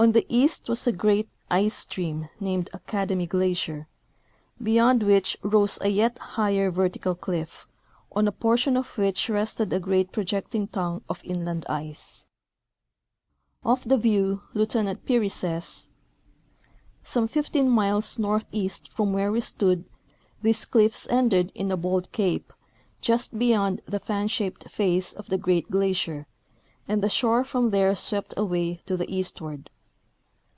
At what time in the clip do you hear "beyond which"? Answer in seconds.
4.62-5.36